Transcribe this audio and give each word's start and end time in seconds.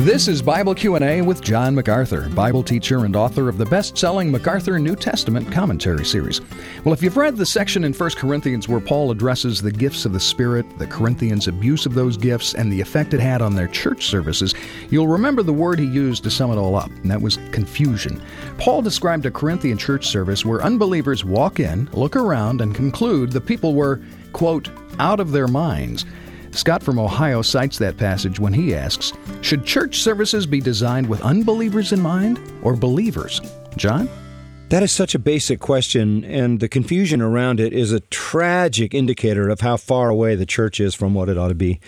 This 0.00 0.28
is 0.28 0.40
Bible 0.40 0.74
Q&A 0.74 1.20
with 1.20 1.42
John 1.42 1.74
MacArthur, 1.74 2.30
Bible 2.30 2.62
teacher 2.62 3.04
and 3.04 3.14
author 3.14 3.50
of 3.50 3.58
the 3.58 3.66
best-selling 3.66 4.30
MacArthur 4.30 4.78
New 4.78 4.96
Testament 4.96 5.52
commentary 5.52 6.06
series. 6.06 6.40
Well, 6.84 6.94
if 6.94 7.02
you've 7.02 7.18
read 7.18 7.36
the 7.36 7.44
section 7.44 7.84
in 7.84 7.92
1 7.92 8.10
Corinthians 8.12 8.66
where 8.66 8.80
Paul 8.80 9.10
addresses 9.10 9.60
the 9.60 9.70
gifts 9.70 10.06
of 10.06 10.14
the 10.14 10.18
Spirit, 10.18 10.64
the 10.78 10.86
Corinthians' 10.86 11.48
abuse 11.48 11.84
of 11.84 11.92
those 11.92 12.16
gifts, 12.16 12.54
and 12.54 12.72
the 12.72 12.80
effect 12.80 13.12
it 13.12 13.20
had 13.20 13.42
on 13.42 13.54
their 13.54 13.68
church 13.68 14.06
services, 14.06 14.54
you'll 14.88 15.06
remember 15.06 15.42
the 15.42 15.52
word 15.52 15.78
he 15.78 15.84
used 15.84 16.24
to 16.24 16.30
sum 16.30 16.50
it 16.50 16.56
all 16.56 16.76
up, 16.76 16.90
and 17.02 17.10
that 17.10 17.20
was 17.20 17.36
confusion. 17.52 18.22
Paul 18.56 18.80
described 18.80 19.26
a 19.26 19.30
Corinthian 19.30 19.76
church 19.76 20.06
service 20.06 20.46
where 20.46 20.62
unbelievers 20.62 21.26
walk 21.26 21.60
in, 21.60 21.90
look 21.92 22.16
around, 22.16 22.62
and 22.62 22.74
conclude 22.74 23.32
the 23.32 23.40
people 23.42 23.74
were, 23.74 24.00
quote, 24.32 24.70
out 24.98 25.20
of 25.20 25.32
their 25.32 25.46
minds. 25.46 26.06
Scott 26.52 26.82
from 26.82 26.98
Ohio 26.98 27.42
cites 27.42 27.78
that 27.78 27.96
passage 27.96 28.40
when 28.40 28.52
he 28.52 28.74
asks 28.74 29.12
Should 29.40 29.64
church 29.64 30.00
services 30.00 30.46
be 30.46 30.60
designed 30.60 31.08
with 31.08 31.22
unbelievers 31.22 31.92
in 31.92 32.00
mind 32.00 32.40
or 32.62 32.74
believers? 32.74 33.40
John? 33.76 34.08
That 34.70 34.82
is 34.84 34.92
such 34.92 35.16
a 35.16 35.18
basic 35.18 35.58
question, 35.58 36.24
and 36.24 36.60
the 36.60 36.68
confusion 36.68 37.20
around 37.20 37.58
it 37.58 37.72
is 37.72 37.90
a 37.92 38.00
tragic 38.00 38.94
indicator 38.94 39.48
of 39.48 39.60
how 39.60 39.76
far 39.76 40.10
away 40.10 40.36
the 40.36 40.46
church 40.46 40.78
is 40.78 40.94
from 40.94 41.12
what 41.12 41.28
it 41.28 41.36
ought 41.36 41.48
to 41.48 41.56
be. 41.56 41.80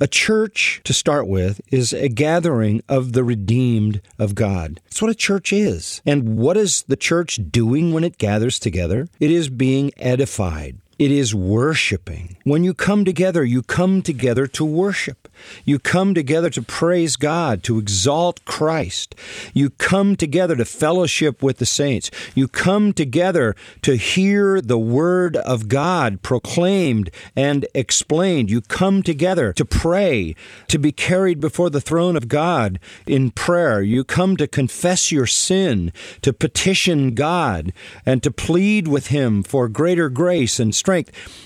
A 0.00 0.08
church, 0.08 0.80
to 0.84 0.92
start 0.92 1.28
with, 1.28 1.60
is 1.70 1.92
a 1.92 2.08
gathering 2.08 2.82
of 2.88 3.12
the 3.12 3.22
redeemed 3.22 4.02
of 4.18 4.34
God. 4.34 4.80
That's 4.84 5.00
what 5.00 5.10
a 5.10 5.14
church 5.14 5.52
is. 5.52 6.02
And 6.04 6.36
what 6.36 6.56
is 6.56 6.82
the 6.82 6.96
church 6.96 7.38
doing 7.48 7.92
when 7.92 8.04
it 8.04 8.18
gathers 8.18 8.58
together? 8.58 9.06
It 9.20 9.30
is 9.30 9.48
being 9.48 9.92
edified. 9.96 10.78
It 10.98 11.10
is 11.10 11.34
worshiping. 11.34 12.38
When 12.44 12.64
you 12.64 12.72
come 12.72 13.04
together, 13.04 13.44
you 13.44 13.62
come 13.62 14.00
together 14.00 14.46
to 14.46 14.64
worship. 14.64 15.28
You 15.66 15.78
come 15.78 16.14
together 16.14 16.48
to 16.48 16.62
praise 16.62 17.16
God, 17.16 17.62
to 17.64 17.78
exalt 17.78 18.42
Christ. 18.46 19.14
You 19.52 19.68
come 19.68 20.16
together 20.16 20.56
to 20.56 20.64
fellowship 20.64 21.42
with 21.42 21.58
the 21.58 21.66
saints. 21.66 22.10
You 22.34 22.48
come 22.48 22.94
together 22.94 23.54
to 23.82 23.96
hear 23.96 24.62
the 24.62 24.78
word 24.78 25.36
of 25.36 25.68
God 25.68 26.22
proclaimed 26.22 27.10
and 27.36 27.66
explained. 27.74 28.50
You 28.50 28.62
come 28.62 29.02
together 29.02 29.52
to 29.52 29.66
pray, 29.66 30.34
to 30.68 30.78
be 30.78 30.92
carried 30.92 31.40
before 31.40 31.68
the 31.68 31.82
throne 31.82 32.16
of 32.16 32.28
God 32.28 32.80
in 33.06 33.32
prayer. 33.32 33.82
You 33.82 34.02
come 34.02 34.38
to 34.38 34.48
confess 34.48 35.12
your 35.12 35.26
sin, 35.26 35.92
to 36.22 36.32
petition 36.32 37.14
God, 37.14 37.74
and 38.06 38.22
to 38.22 38.30
plead 38.30 38.88
with 38.88 39.08
Him 39.08 39.42
for 39.42 39.68
greater 39.68 40.08
grace 40.08 40.58
and 40.58 40.74
strength. 40.74 40.85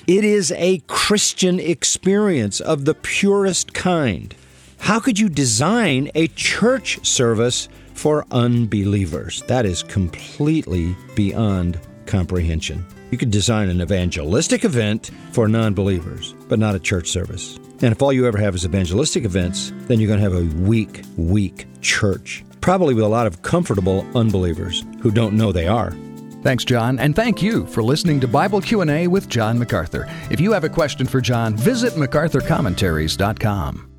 It 0.06 0.24
is 0.24 0.52
a 0.52 0.82
Christian 0.86 1.58
experience 1.58 2.60
of 2.60 2.84
the 2.84 2.94
purest 2.94 3.72
kind. 3.72 4.34
How 4.78 5.00
could 5.00 5.18
you 5.18 5.28
design 5.28 6.10
a 6.14 6.28
church 6.28 7.04
service 7.06 7.68
for 7.94 8.26
unbelievers? 8.30 9.42
That 9.46 9.64
is 9.64 9.82
completely 9.82 10.94
beyond 11.14 11.80
comprehension. 12.06 12.84
You 13.10 13.18
could 13.18 13.30
design 13.30 13.70
an 13.70 13.80
evangelistic 13.80 14.64
event 14.64 15.10
for 15.32 15.48
non 15.48 15.72
believers, 15.72 16.34
but 16.48 16.58
not 16.58 16.74
a 16.74 16.80
church 16.80 17.08
service. 17.08 17.56
And 17.82 17.92
if 17.92 18.02
all 18.02 18.12
you 18.12 18.26
ever 18.26 18.38
have 18.38 18.54
is 18.54 18.66
evangelistic 18.66 19.24
events, 19.24 19.72
then 19.86 20.00
you're 20.00 20.08
going 20.08 20.20
to 20.20 20.30
have 20.30 20.34
a 20.34 20.54
weak, 20.60 21.02
weak 21.16 21.66
church. 21.80 22.44
Probably 22.60 22.92
with 22.92 23.04
a 23.04 23.08
lot 23.08 23.26
of 23.26 23.40
comfortable 23.40 24.06
unbelievers 24.14 24.84
who 25.00 25.10
don't 25.10 25.34
know 25.34 25.50
they 25.50 25.66
are. 25.66 25.94
Thanks, 26.42 26.64
John, 26.64 26.98
and 26.98 27.14
thank 27.14 27.42
you 27.42 27.66
for 27.66 27.82
listening 27.82 28.18
to 28.20 28.28
Bible 28.28 28.60
Q&A 28.62 29.06
with 29.06 29.28
John 29.28 29.58
MacArthur. 29.58 30.08
If 30.30 30.40
you 30.40 30.52
have 30.52 30.64
a 30.64 30.70
question 30.70 31.06
for 31.06 31.20
John, 31.20 31.54
visit 31.54 31.94
macarthurcommentaries.com. 31.94 33.89